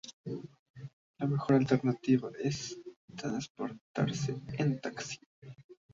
[1.19, 2.75] La mejor alternativa es
[3.15, 5.19] transportarse en taxi.